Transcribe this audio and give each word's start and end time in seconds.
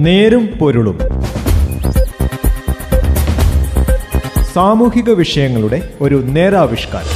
നേരും 0.00 0.46
പൊരുളും. 0.46 0.98
സാമൂഹിക 4.52 5.10
വിഷയങ്ങളുടെ 5.10 5.94
ഒരു 6.00 6.22
നേരാവിഷ്കാരം. 6.26 7.06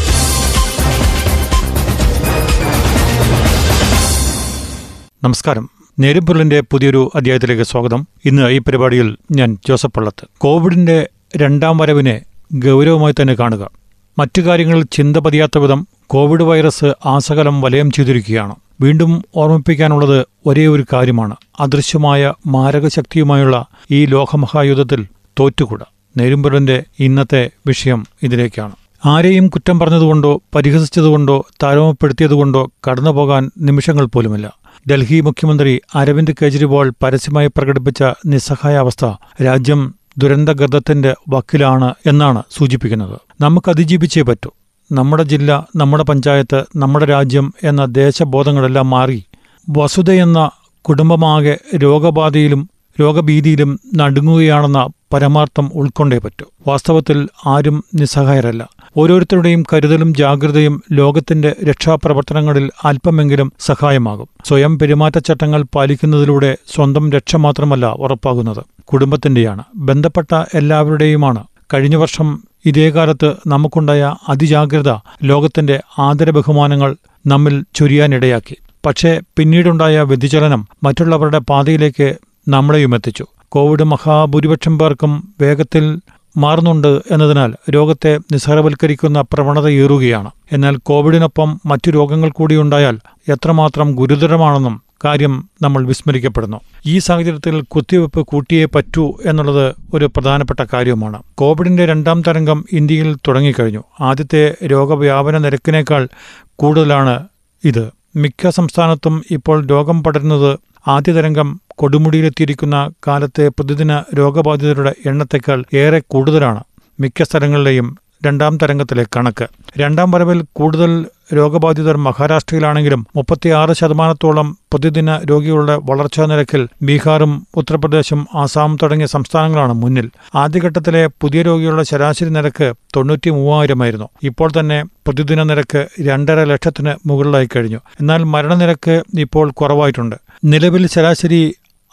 നമസ്കാരം. 5.24 5.62
നേരും 5.62 5.95
നേരുംപൊരുളിന്റെ 5.98 6.60
പുതിയൊരു 6.60 7.10
അധ്യായത്തിലേക്ക് 7.14 7.62
സ്വാഗതം. 7.62 8.06
ഇന്ന് 8.24 8.50
ഈ 8.50 8.59
പരിപാടിയിൽ 8.59 9.16
ഞാൻ 9.32 9.59
ജോസഫ് 9.69 9.92
പള്ളത്ത്. 9.92 10.28
കോവിഡിന്റെ 10.38 11.09
രണ്ടാം 11.37 11.78
വരവിനെ 11.78 12.23
ഗൗരവമായി 12.55 13.14
തന്നെ 13.20 13.34
കാണുക. 13.34 13.84
മറ്റു 14.18 14.40
കാര്യങ്ങളിൽ 14.40 14.84
ചിന്ത 14.92 15.16
പതിയാത്ത 15.16 15.58
വിധം 15.58 15.88
കോവിഡ് 16.06 16.42
വൈറസ് 16.42 16.94
ആസകലം 17.06 17.60
വലയം 17.60 17.90
ചെയ്തിരിക്കുകയാണ്. 17.90 18.54
വീണ്ടും 18.80 19.22
ഓർമ്മിപ്പിക്കാനുള്ളത് 19.36 20.26
ഒരേ 20.46 20.66
ഒരു 20.66 20.84
കാര്യമാണ്. 20.92 21.36
അദൃശ്യമായ 21.60 22.32
മാരകശക്തിയുമായുള്ള 22.46 23.66
ഈ 23.91 24.06
ലോകമഹായുദ്ധത്തിൽ 24.06 25.06
തോറ്റുകൂട. 25.41 25.80
നേരുംപുരന്റെ 26.16 26.84
ഇന്നത്തെ 27.00 27.50
വിഷയം 27.66 28.06
ഇതിലേക്കാണ്. 28.22 28.72
ആരെയും 29.05 29.48
കുറ്റം 29.48 29.78
പറഞ്ഞതുകൊണ്ടോ 29.78 30.42
പരിഹസിച്ചതുകൊണ്ടോ 30.55 31.46
താരമപ്പെടുത്തിയതുകൊണ്ടോ 31.62 32.70
കടന്നുപോകാൻ 32.91 33.50
നിമിഷങ്ങൾ 33.58 34.06
പോലുമില്ല. 34.06 34.52
ഡൽഹി 34.91 35.20
മുഖ്യമന്ത്രി 35.20 35.80
അരവിന്ദ് 35.94 36.33
കെജ്രിവാൾ 36.33 36.92
പരസ്യമായി 37.02 37.46
പ്രകടിപ്പിച്ച 37.46 38.02
നിസ്സഹായാവസ്ഥ 38.27 39.05
രാജ്യം 39.44 39.94
ദുരന്തഗർദത്തിന്റെ 40.18 41.14
വക്കിലാണ് 41.28 41.95
എന്നാണ് 42.06 42.42
സൂചിപ്പിക്കുന്നത്. 42.50 43.20
നമുക്ക് 43.41 43.70
അതിജീവിച്ചേ 43.70 44.22
പറ്റൂ. 44.22 44.50
നമ്മുടെ 44.92 45.22
ജില്ല 45.22 45.68
നമ്മുടെ 45.77 46.02
പഞ്ചായത്ത് 46.02 46.64
നമ്മുടെ 46.77 47.05
രാജ്യം 47.05 47.55
എന്ന 47.62 47.84
ദേശബോധങ്ങളെല്ലാം 47.84 48.91
മാറി 48.91 49.24
വസുതയെന്ന 49.70 50.50
കുടുംബമാകെ 50.82 51.58
രോഗബാധയിലും 51.77 52.70
രോഗഭീതിയിലും 53.00 53.80
നടുങ്ങുകയാണെന്ന 53.97 54.89
പരമാർത്ഥം 55.12 55.70
ഉൾക്കൊണ്ടേ 55.74 56.19
പറ്റൂ. 56.19 56.46
വാസ്തവത്തിൽ 56.67 57.28
ആരും 57.46 57.84
നിസ്സഹായരല്ല. 57.94 58.69
ഓരോരുത്തരുടെയും 58.97 59.64
കരുതലും 59.73 60.14
ജാഗ്രതയും 60.14 60.83
ലോകത്തിന്റെ 60.92 61.56
രക്ഷാപ്രവർത്തനങ്ങളിൽ 61.64 62.70
അല്പമെങ്കിലും 62.84 63.53
സഹായമാകും. 63.59 64.28
സ്വയം 64.45 64.78
പെരുമാറ്റച്ചട്ടങ്ങൾ 64.78 65.64
പാലിക്കുന്നതിലൂടെ 65.75 66.56
സ്വന്തം 66.75 67.12
രക്ഷ 67.12 67.36
മാത്രമല്ല 67.36 67.86
ഉറപ്പാകുന്നത്. 67.86 68.64
കുടുംബത്തിന്റെയാണ്. 68.84 69.62
ബന്ധപ്പെട്ട 69.77 70.45
എല്ലാവരുടെയുമാണ്. 70.55 71.45
കഴിഞ്ഞ 71.75 71.97
വർഷം 71.97 72.45
ഇതേ 72.64 72.91
കാലത്ത് 72.91 73.34
നമുക്കുണ്ടായ 73.47 74.14
അതിജാഗ്രത 74.28 74.95
ലോകത്തിന്റെ 75.25 75.81
ആദരബഹുമാനങ്ങൾ 75.98 76.97
നമ്മിൽ 77.27 77.64
ചൊരിയാനിടയാക്കി. 77.75 78.56
പക്ഷേ 78.86 79.20
പിന്നീടുണ്ടായ 79.36 80.01
വ്യതിചലനം 80.01 80.69
മറ്റുള്ളവരുടെ 80.83 81.39
പാതയിലേക്ക് 81.39 82.14
നമ്മളെയും 82.48 82.95
എത്തിച്ചു 82.95 83.27
കോവിഡ് 83.48 83.83
മഹാഭൂരിപക്ഷം 83.83 84.79
പേർക്കും 84.79 85.34
വേഗത്തിൽ 85.41 86.01
മാറുന്നുണ്ട് 86.36 87.02
എന്നതിനാൽ 87.10 87.54
രോഗത്തെ 87.70 88.18
നിസ്സാരവൽക്കരിക്കുന്ന 88.32 89.20
പ്രവണതയേറുകയാണ് 89.20 90.30
എന്നാൽ 90.52 90.77
കോവിഡിനൊപ്പം 90.77 91.60
മറ്റു 91.66 91.90
രോഗങ്ങൾ 91.90 92.30
കൂടിയുണ്ടായാൽ 92.30 92.98
എത്രമാത്രം 93.28 93.94
ഗുരുതരമാണെന്നും 93.94 94.82
കാര്യം 95.05 95.48
നമ്മൾ 95.62 95.86
വിസ്മരിക്കപ്പെടുന്നു. 95.86 96.60
ഈ 96.86 96.98
സാഹചര്യത്തിൽ 96.98 97.60
കുത്തിവയ്പ് 97.60 98.20
കൂട്ടിയേ 98.20 98.64
പറ്റൂ 98.64 99.14
എന്നുള്ളത് 99.27 99.74
ഒരു 99.94 100.05
പ്രധാനപ്പെട്ട 100.05 100.64
കാര്യവുമാണ്. 100.72 101.22
കോവിഡിന്റെ 101.34 101.86
രണ്ടാം 101.86 102.22
തരംഗം 102.22 102.64
ഇന്ത്യയിൽ 102.72 103.14
തുടങ്ങിക്കഴിഞ്ഞു. 103.14 103.82
ആദ്യത്തെ 104.00 104.56
രോഗവ്യാപന 104.66 105.38
നിരക്കിനേക്കാൾ 105.38 106.08
കൂടുതലാണ് 106.56 107.28
ഇത്. 107.64 107.90
മിക്ക 108.16 108.48
സംസ്ഥാനത്തും 108.48 109.22
ഇപ്പോൾ 109.30 109.66
രോഗം 109.66 110.02
പടരുന്നത് 110.02 110.58
ആദ്യ 110.86 111.12
തരംഗം 111.12 111.60
കൊടുമുടിയിലെത്തിയിരിക്കുന്ന 111.77 112.90
കാലത്തെ 113.06 113.48
പ്രതിദിന 113.48 114.02
രോഗബാധിതരുടെ 114.18 114.94
എണ്ണത്തേക്കാൾ 115.06 115.64
ഏറെ 115.74 116.02
കൂടുതലാണ്. 116.06 116.62
മിക്ക 117.00 117.22
സ്ഥലങ്ങളിലെയും 117.22 117.86
രണ്ടാം 118.27 118.58
തരംഗത്തിലെ 118.62 119.05
കണക്ക്. 119.17 119.46
രണ്ടാം 119.79 120.11
വരവിൽ 120.11 120.45
കൂടുതൽ 120.52 120.90
രോഗബാധിതർ 121.35 121.96
മഹാരാഷ്ട്രയിലാണെങ്കിലും 121.96 123.07
മുപ്പത്തിയാറ് 123.17 123.73
ശതമാനത്തോളം 123.73 124.48
പ്രതിദിന 124.73 125.11
രോഗികളുടെ 125.30 125.77
വളർച്ചാ 125.90 126.27
നിരക്കിൽ 126.27 126.68
ബീഹാറും 126.83 127.33
ഉത്തർപ്രദേശും 127.57 128.26
ആസാം 128.35 128.79
തുടങ്ങിയ 128.82 129.06
സംസ്ഥാനങ്ങളാണ് 129.06 129.73
മുന്നിൽ. 129.73 130.06
ആദ്യഘട്ടത്തിലെ 130.35 131.06
പുതിയ 131.20 131.43
രോഗികളുടെ 131.43 131.82
ശരാശരി 131.82 132.29
നിരക്ക് 132.29 132.69
തൊണ്ണൂറ്റി 132.96 133.31
മൂവായിരമായിരുന്നു 133.31 134.08
ഇപ്പോൾ 134.23 134.50
തന്നെ 134.58 134.79
പ്രതിദിന 135.06 135.43
നിരക്ക് 135.43 135.81
രണ്ടര 136.06 136.44
ലക്ഷത്തിന് 136.44 136.94
മുകളിലായി 137.08 137.49
കഴിഞ്ഞു. 137.56 137.81
എന്നാൽ 138.00 138.23
മരണനിരക്ക് 138.35 139.02
ഇപ്പോൾ 139.19 139.50
കുറവായിട്ടുണ്ട്. 139.50 140.17
നിലവിൽ 140.44 140.87
ശരാശരി 140.87 141.43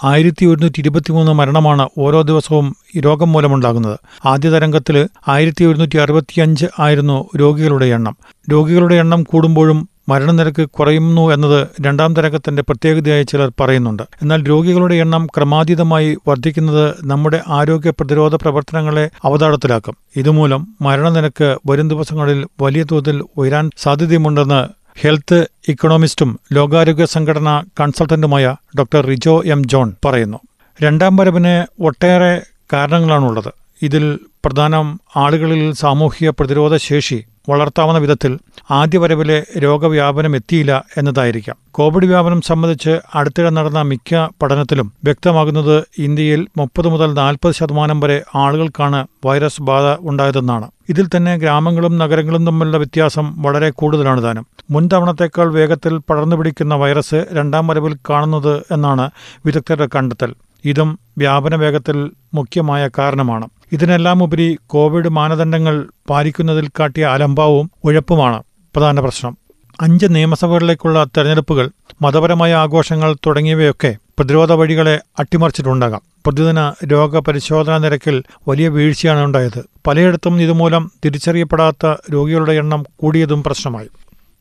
ആയിരത്തി 0.03 0.45
ഒരുന്നൂറ്റി 0.45 0.79
ഇരുപത്തിമൂന്ന് 0.79 1.31
മരണമാണ് 1.31 1.89
ഓരോ 1.97 2.22
ദിവസവും 2.22 2.75
രോഗം 3.00 3.31
മൂലമുണ്ടാകുന്നത്. 3.31 4.00
ആദ്യ 4.25 4.50
തരംഗത്തിൽ 4.50 5.07
ആയിരത്തി 5.28 5.66
ഒരുന്നൂറ്റി 5.66 5.97
അറുപത്തിയഞ്ച് 5.97 6.66
ആയിരുന്നു 6.79 7.29
രോഗികളുടെ 7.39 7.85
എണ്ണം. 7.85 8.17
രോഗികളുടെ 8.51 8.95
എണ്ണം 8.95 9.23
കൂടുമ്പോഴും 9.23 9.89
മരണനിരക്ക് 10.09 10.69
കുറയുന്നു 10.69 11.29
എന്നത് 11.31 11.67
രണ്ടാം 11.81 12.13
തരംഗത്തിന്റെ 12.13 12.62
പ്രത്യേകതയായി 12.62 13.23
ചിലർ 13.23 13.51
പറയുന്നുണ്ട്. 13.59 14.03
എന്നാൽ 14.22 14.44
രോഗികളുടെ 14.44 14.95
എണ്ണം 14.95 15.28
ക്രമാതീതമായി 15.38 16.18
വർദ്ധിക്കുന്നത് 16.28 16.95
നമ്മുടെ 17.03 17.41
ആരോഗ്യ 17.47 17.89
പ്രതിരോധ 17.89 18.35
പ്രവർത്തനങ്ങളെ 18.35 19.09
അവതാളത്തിലാക്കും. 19.25 19.95
ഇതുമൂലം 20.16 20.68
മരണനിരക്ക് 20.81 21.57
വരും 21.69 21.89
ദിവസങ്ങളിൽ 21.89 22.45
വലിയ 22.62 22.83
തോതിൽ 22.91 23.23
ഉയരാൻ 23.38 23.69
സാധ്യതയുമുണ്ടെന്ന് 23.78 24.81
ഹെൽത്ത് 24.96 25.47
ഇക്കണോമിസ്റ്റും 25.68 26.40
ലോകാരോഗ്യ 26.53 27.06
സംഘടനാ 27.06 27.63
കൺസൾട്ടന്റുമായ 27.79 28.56
ഡോക്ടർ 28.79 29.06
റിജോ 29.06 29.44
എം 29.46 29.68
ജോൺ 29.68 29.94
പറയുന്നു. 30.06 30.40
രണ്ടാം 30.84 31.18
വരവിന് 31.18 31.84
ഒട്ടേറെ 31.84 32.41
കാരണങ്ങളാണുള്ളത്. 32.74 33.53
ഇതിൽ 33.81 34.19
പ്രധാനം 34.46 35.00
ആളുകളിൽ 35.16 35.74
സാമൂഹിക 35.74 36.30
പ്രതിരോധ 36.30 36.78
ശേഷി 36.78 37.25
വളർത്താവുന്ന 37.50 38.00
വിധത്തിൽ 38.00 38.40
ആദ്യ 38.72 38.97
വരവിലെ 38.97 39.44
രോഗവ്യാപനം 39.57 40.35
എത്തിയില്ല 40.35 40.85
എന്നതായിരിക്കാം. 40.97 41.56
കോവിഡ് 41.72 42.06
വ്യാപനം 42.06 42.41
സംബന്ധിച്ച് 42.41 43.00
അടുത്തിടെ 43.16 43.50
നടന്ന 43.50 43.81
മിക്ക 43.81 44.28
പഠനത്തിലും 44.41 44.94
വ്യക്തമാകുന്നത് 45.03 45.84
ഇന്ത്യയിൽ 45.97 46.47
മുപ്പത് 46.57 46.88
മുതൽ 46.88 47.13
നാൽപ്പത് 47.13 47.53
ശതമാനം 47.53 48.00
വരെ 48.00 48.22
ആളുകൾക്കാണ് 48.35 49.07
വൈറസ് 49.25 49.62
ബാധ 49.62 49.97
ഉണ്ടായതെന്നാണ്. 50.01 50.69
ഇതിൽ 50.91 51.06
തന്നെ 51.16 51.34
ഗ്രാമങ്ങളും 51.38 51.97
നഗരങ്ങളും 51.97 52.46
തമ്മിലുള്ള 52.46 52.78
വ്യത്യാസം 52.78 53.25
വളരെ 53.41 53.69
കൂടുതലാണ് 53.69 54.24
താനും. 54.24 54.46
മുൻ 54.69 54.90
തവണത്തേക്കാൾ 54.94 55.47
വേഗത്തിൽ 55.53 55.97
പടർന്നു 55.97 56.35
പിടിക്കുന്ന 56.35 56.75
വൈറസ് 56.75 57.19
രണ്ടാം 57.34 57.68
വരവിൽ 57.68 57.94
കാണുന്നത് 58.09 58.53
എന്നാണ് 58.72 59.06
വിദഗ്ധരുടെ 59.46 59.88
കണ്ടെത്തൽ. 59.96 60.31
ഇതും 60.66 60.90
വ്യാപന 61.18 61.56
വേഗത്തിൽ 61.56 61.97
മുഖ്യമായ 62.34 62.90
കാരണമാണ്. 62.97 63.47
ഇതിനെല്ലാം 63.72 64.24
ഉപരി 64.24 64.47
കോവിഡ് 64.68 65.09
മാനദണ്ഡങ്ങൾ 65.09 65.75
പാലിക്കുന്നതിൽ 66.09 66.68
കാട്ടിയ 66.80 67.06
അലംഭാവവും 67.06 67.72
ഉഴപ്പുമാണ്. 67.84 68.40
പ്രധാന 68.75 69.00
പ്രശ്നം. 69.00 69.38
അഞ്ച് 69.81 70.07
നിയമസഭകളിലേക്കുള്ള 70.09 71.03
തെരഞ്ഞെടുപ്പുകൾ 71.03 71.66
മതപരമായ 72.01 72.51
ആഘോഷങ്ങൾ 72.63 73.09
തുടങ്ങിയവയൊക്കെ 73.28 73.91
പ്രതിരോധ 74.22 74.52
വഴികളെ 74.52 75.00
അട്ടിമറിച്ചിട്ടുണ്ടാകാം. 75.20 76.02
പ്രതിദിന 76.26 76.74
രോഗപരിശോധനാ 76.86 77.78
നിരക്കിൽ 77.78 78.24
വലിയ 78.48 78.68
വീഴ്ചയാണ് 78.68 79.20
ഉണ്ടായത്. 79.20 79.64
പലയിടത്തും 79.88 80.42
ഇതുമൂലം 80.42 80.92
തിരിച്ചറിയപ്പെടാത്ത 81.06 81.96
രോഗികളുടെ 82.14 82.54
എണ്ണം 82.54 82.86
കൂടിയതും 82.98 83.44
പ്രശ്നമായി. 83.44 83.90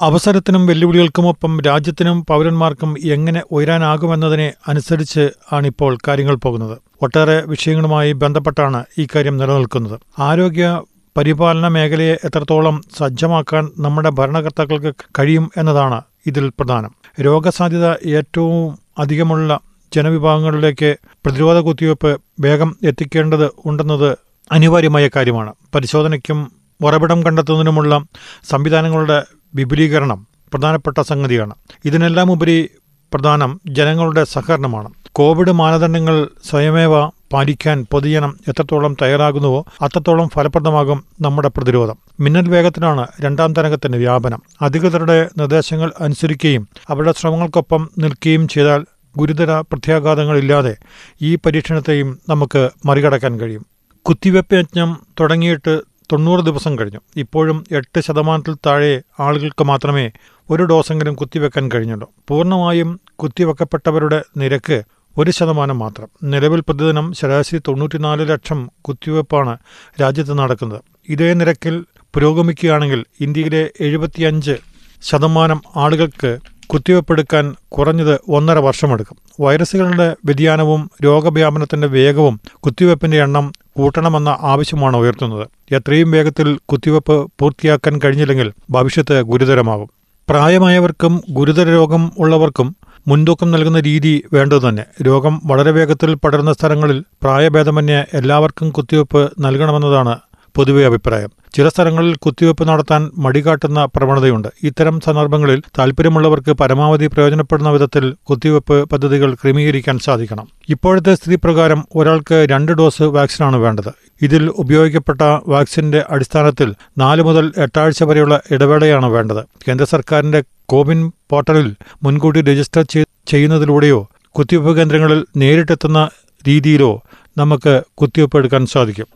അവസരത്തിനും 0.01 0.67
വെല്ലുവിളികൾക്കുമൊപ്പം 0.67 1.61
രാജ്യത്തിനും 1.61 2.27
പൗരന്മാർക്കും 2.29 2.95
എങ്ങനെ 3.05 3.43
ഉയരാനാകുമെന്നതിനെ 3.53 4.53
അനുസരിച്ച് 4.69 5.31
ആണിപ്പോൾ 5.53 5.99
കാര്യങ്ങൾ 6.09 6.35
പോകുന്നത്. 6.35 6.79
ഒട്ടേറെ 7.03 7.43
വിഷയങ്ങളുമായി 7.47 8.13
ബന്ധപ്പെട്ടാണ് 8.13 8.85
ഈ 8.99 9.07
കാര്യം 9.15 9.37
നിലനിൽക്കുന്നത്. 9.37 10.01
ആരോഗ്യ 10.19 10.83
പരിപാലന 11.17 11.69
മേഖലയെ 11.69 12.19
എത്രത്തോളം 12.25 12.83
സജ്ജമാക്കാൻ 12.99 13.69
നമ്മുടെ 13.79 14.11
ഭരണകർത്താക്കൾക്ക് 14.11 14.95
കഴിയും 15.19 15.51
എന്നതാണ് 15.57 16.01
ഇതിൽ 16.27 16.49
പ്രധാനം. 16.49 16.95
രോഗസാധ്യത 17.21 17.91
ഏറ്റവും 17.91 18.79
അധികമുള്ള 18.99 19.61
ജനവിഭാഗങ്ങളിലേക്ക് 19.95 20.97
പ്രതിരോധ 21.05 21.59
കുത്തിവയ്പ് 21.59 22.19
വേഗം 22.41 22.77
എത്തിക്കേണ്ടത് 22.83 23.51
ഉണ്ടെന്നത് 23.65 24.19
അനിവാര്യമായ 24.53 25.11
കാര്യമാണ്. 25.17 25.55
പരിശോധനയ്ക്കും 25.75 26.53
ഉറവിടം 26.85 27.23
കണ്ടെത്തുന്നതിനുമുള്ള 27.23 28.05
സംവിധാനങ്ങളുടെ 28.51 29.23
വിപുലീകരണം 29.55 30.27
പ്രധാനപ്പെട്ട 30.53 31.01
സംഗതിയാണ്. 31.01 31.55
ഇതിനെല്ലാം 31.85 32.33
ഉപരി 32.33 32.71
പ്രധാനം 33.15 33.61
ജനങ്ങളുടെ 33.67 34.25
സഹകരണമാണ്. 34.25 34.89
കോവിഡ് 35.13 35.53
മാനദണ്ഡങ്ങൾ 35.53 36.29
സ്വയമേവ 36.51 37.07
പാലിക്കാൻ 37.07 37.87
പൊതുജനം 37.91 38.37
എത്രത്തോളം 38.49 38.97
തയ്യാറാകുന്നുവോ 39.03 39.65
അത്രത്തോളം 39.83 40.29
ഫലപ്രദമാകും 40.29 41.05
നമ്മുടെ 41.21 41.49
പ്രതിരോധം. 41.49 41.99
മിന്നൽ 42.21 42.49
വേഗത്തിലാണ് 42.49 43.07
രണ്ടാം 43.21 43.53
തരംഗത്തിന്റെ 43.53 43.99
വ്യാപനം. 43.99 44.43
അധികൃതരുടെ 44.63 45.29
നിർദ്ദേശങ്ങൾ 45.39 45.93
അനുസരിക്കുകയും 46.01 46.69
അവരുടെ 46.89 47.13
ശ്രമങ്ങൾക്കൊപ്പം 47.13 47.91
നിൽക്കുകയും 47.99 48.49
ചെയ്താൽ 48.49 48.85
ഗുരുതര 49.17 49.61
പ്രത്യാഘാതങ്ങളില്ലാതെ 49.61 50.77
ഈ 51.23 51.35
പരീക്ഷണത്തെയും 51.35 52.21
നമുക്ക് 52.29 52.71
മറികടക്കാൻ 52.87 53.41
കഴിയും. 53.41 53.67
കുത്തിവെപ്പ് 54.03 54.55
യജ്ഞം 54.55 55.07
തുടങ്ങിയിട്ട് 55.21 55.81
തൊണ്ണൂറ് 56.13 56.41
ദിവസം 56.41 56.79
കഴിഞ്ഞു. 56.79 57.01
ഇപ്പോഴും 57.17 57.65
എട്ട് 57.73 58.01
ശതമാനത്തിൽ 58.01 58.55
താഴെ 58.67 59.03
ആളുകൾക്ക് 59.21 59.65
മാത്രമേ 59.65 60.11
ഒരു 60.51 60.63
ഡോസെങ്കിലും 60.63 61.15
കുത്തിവെക്കാൻ 61.15 61.71
കഴിഞ്ഞുള്ളൂ. 61.75 62.11
പൂർണമായും 62.29 63.01
കുത്തിവെക്കപ്പെട്ടവരുടെ 63.17 64.25
നിരക്ക് 64.37 64.83
ഒരു 65.19 65.31
ശതമാനം 65.31 65.79
മാത്രം. 65.79 66.09
നിലവിൽ 66.23 66.61
പ്രതിദിനം 66.61 67.13
ശരാശരി 67.13 67.59
തൊണ്ണൂറ്റിനാല് 67.69 68.29
ലക്ഷം 68.29 68.71
കുത്തിവെപ്പാണ് 68.81 69.59
രാജ്യത്ത് 70.01 70.39
നടക്കുന്നത്. 70.39 70.81
ഇതേ 71.09 71.33
നിരക്കിൽ 71.35 71.85
പുരോഗമിക്കുകയാണെങ്കിൽ 72.15 73.05
ഇന്ത്യയിലെ 73.21 73.71
എഴുപത്തിയഞ്ച് 73.81 74.57
ശതമാനം 75.03 75.63
ആളുകൾക്ക് 75.77 76.39
കുത്തിവയ്പ്പെടുക്കാൻ 76.73 77.55
കുറഞ്ഞത് 77.69 78.21
ഒന്നര 78.29 78.59
വർഷമെടുക്കും. 78.59 79.17
വൈറസുകളുടെ 79.41 80.17
വ്യതിയാനവും 80.25 80.91
രോഗവ്യാപനത്തിന്റെ 81.05 81.87
വേഗവും 81.87 82.41
കുത്തിവയ്പ്പിന്റെ 82.59 83.23
എണ്ണം 83.23 83.53
കൂട്ടണമെന്ന 83.77 84.39
ആവശ്യമാണ് 84.41 84.97
ഉയർത്തുന്നത്. 84.97 85.49
എത്രയും 85.75 86.11
വേഗത്തിൽ 86.11 86.59
കുത്തിവയ്പ്പ് 86.69 87.33
പൂർത്തിയാക്കാൻ 87.39 88.01
കഴിഞ്ഞില്ലെങ്കിൽ 88.05 88.53
ഭവിഷ്യത്ത് 88.71 89.23
ഗുരുതരമാകും. 89.23 89.89
പ്രായമായവർക്കും 90.29 91.23
ഗുരുതര 91.31 91.69
രോഗം 91.69 92.13
ഉള്ളവർക്കും 92.19 92.77
മുൻതൂക്കം 93.09 93.51
നൽകുന്ന 93.51 93.81
രീതി 93.81 94.25
വേണ്ടതു 94.33 94.69
തന്നെ. 94.69 94.85
രോഗം 95.03 95.41
വളരെ 95.45 95.71
വേഗത്തിൽ 95.71 96.15
പടരുന്ന 96.15 96.53
സ്ഥലങ്ങളിൽ 96.53 97.05
പ്രായഭേദമന്യേ 97.23 98.05
എല്ലാവർക്കും 98.15 98.71
കുത്തിവയ്പ്പ് 98.71 99.31
നൽകണമെന്നതാണ് 99.41 100.17
പൊതുവെ 100.57 100.87
അഭിപ്രായം. 100.87 101.31
ചില 101.55 101.69
സ്ഥലങ്ങളിൽ 101.69 102.15
കുത്തിവയ്പ് 102.15 102.69
നടത്താൻ 102.69 103.11
മടികാട്ടുന്ന 103.19 103.85
പ്രവണതയുണ്ട്. 103.85 104.49
ഇത്തരം 104.63 105.01
സന്ദർഭങ്ങളിൽ 105.01 105.63
താൽപ്പര്യമുള്ളവർക്ക് 105.79 106.53
പരമാവധി 106.53 107.07
പ്രയോജനപ്പെടുന്ന 107.07 107.71
വിധത്തിൽ 107.71 108.15
കുത്തിവയ്പ് 108.31 108.85
പദ്ധതികൾ 108.85 109.35
ക്രമീകരിക്കാൻ 109.35 109.99
സാധിക്കണം. 109.99 110.49
ഇപ്പോഴത്തെ 110.69 111.15
സ്ഥിതി 111.15 111.35
പ്രകാരം 111.35 111.85
ഒരാൾക്ക് 111.95 112.47
രണ്ട് 112.51 112.73
ഡോസ് 112.73 113.03
വാക്സിനാണ് 113.03 113.57
വേണ്ടത്. 113.57 113.93
ഇതിൽ 114.23 114.49
ഉപയോഗിക്കപ്പെട്ട 114.49 115.21
വാക്സിന്റെ 115.49 116.05
അടിസ്ഥാനത്തിൽ 116.11 116.75
നാല് 116.99 117.23
മുതൽ 117.23 117.53
എട്ടാഴ്ച 117.59 118.03
വരെയുള്ള 118.03 118.41
ഇടവേളയാണ് 118.51 119.07
വേണ്ടത്. 119.07 119.45
കേന്ദ്ര 119.69 119.87
സർക്കാരിന്റെ 119.87 120.43
കോവിൻ 120.67 121.13
പോർട്ടലിൽ 121.31 121.75
മുൻകൂട്ടി 122.03 122.41
രജിസ്റ്റർ 122.41 122.83
ചെയ്യുന്നതിലൂടെയോ 123.27 124.09
കുത്തിവയ്പ് 124.39 124.77
കേന്ദ്രങ്ങളിൽ 124.79 125.25
നേരിട്ടെത്തുന്ന 125.37 126.09
രീതിയിലോ 126.49 127.03
നമുക്ക് 127.39 127.83
കുത്തിവയ്പ് 127.95 128.37
എടുക്കാൻ 128.37 128.67
സാധിക്കും. 128.67 129.07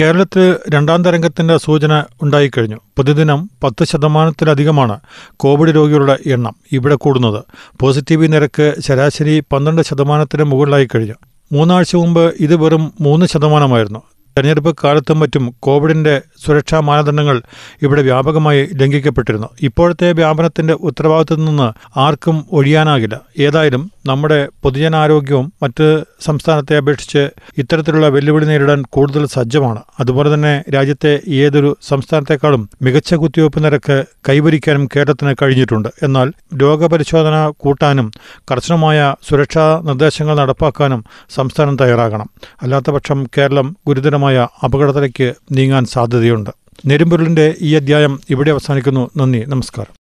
കേരളത്തിൽ 0.00 0.56
രണ്ടാം 0.68 1.04
തരംഗത്തിന്റെ 1.04 1.56
സൂചന 1.56 2.04
ഉണ്ടായിക്കഴിഞ്ഞു. 2.22 2.76
പ്രതിദിനം 2.76 3.50
പത്ത് 3.64 3.84
ശതമാനത്തിലധികമാണ് 3.84 5.00
കോവിഡ് 5.36 5.74
രോഗികളുടെ 5.74 6.18
എണ്ണം 6.26 6.56
ഇവിടെ 6.72 6.94
കൂടുന്നത്. 6.94 7.44
പോസിറ്റീവ് 7.80 8.32
നിരക്ക് 8.32 8.74
ശരാശരി 8.80 9.42
പന്ത്രണ്ട് 9.52 9.82
ശതമാനത്തിന് 9.82 10.44
മുകളിലായി 10.44 10.88
കഴിഞ്ഞു. 10.94 11.14
മൂന്നാഴ്ച 11.52 11.96
മുമ്പ് 11.96 12.34
ഇത് 12.40 12.56
വെറും 12.56 12.92
മൂന്ന് 13.00 13.26
ശതമാനമായിരുന്നു. 13.26 14.02
തെരഞ്ഞെടുപ്പ് 14.38 14.76
കാലത്തും 14.84 15.20
മറ്റും 15.20 15.54
കോവിഡിന്റെ 15.60 16.22
സുരക്ഷാ 16.46 16.80
മാനദണ്ഡങ്ങൾ 16.80 17.42
ഇവിടെ 17.82 18.02
വ്യാപകമായി 18.02 18.68
ലംഘിക്കപ്പെട്ടിരുന്നു. 18.74 19.48
ഇപ്പോഴത്തെ 19.62 20.12
വ്യാപനത്തിന്റെ 20.12 20.74
ഉത്തരവാദിത്തത്തിൽ 20.74 21.44
നിന്ന് 21.44 21.98
ആർക്കും 21.98 22.46
ഒഴിയാനാകില്ല. 22.52 23.20
ഏതായാലും 23.38 23.90
നമ്മുടെ 24.06 24.48
പൊതുജനാരോഗ്യവും 24.62 25.52
മറ്റ് 25.62 26.04
സംസ്ഥാനത്തെ 26.20 26.76
അപേക്ഷിച്ച് 26.76 27.28
ഇത്തരത്തിലുള്ള 27.58 28.08
വെല്ലുവിളി 28.08 28.44
നേരിടാൻ 28.44 28.82
കൂടുതൽ 28.90 29.26
സജ്ജമാണ്. 29.26 29.82
അതുപോലെ 30.00 30.34
തന്നെ 30.34 30.64
രാജ്യത്തെ 30.74 31.20
ഏതൊരു 31.28 31.76
സംസ്ഥാനത്തെക്കാളും 31.82 32.70
മികച്ച 32.82 33.14
കുത്തിവയ്പ് 33.14 33.64
നിരക്ക് 33.64 34.04
കൈവരിക്കാനും 34.28 34.88
കേരളത്തിന് 34.96 35.34
കഴിഞ്ഞിട്ടുണ്ട്. 35.42 35.88
എന്നാൽ 36.02 36.32
രോഗപരിശോധന 36.56 37.52
കൂട്ടാനും 37.56 38.12
കർശനമായ 38.50 39.14
സുരക്ഷാ 39.28 39.82
നിർദ്ദേശങ്ങൾ 39.84 40.36
നടപ്പാക്കാനും 40.36 41.04
സംസ്ഥാനം 41.30 41.76
തയ്യാറാകണം. 41.76 42.30
അല്ലാത്തപക്ഷം 42.62 43.26
കേരളം 43.38 43.76
ഗുരുതരമായ 43.86 44.48
അപകടത്തിലേക്ക് 44.64 45.34
നീങ്ങാൻ 45.52 45.84
സാധ്യതയുണ്ട്. 45.84 46.50
നെരുമ്പൊരുളിന്റെ 46.86 47.54
ഈ 47.60 47.74
അധ്യായം 47.74 48.20
ഇവിടെ 48.30 48.50
അവസാനിക്കുന്നു. 48.50 49.10
നന്ദി. 49.16 49.44
നമസ്കാരം. 49.48 50.01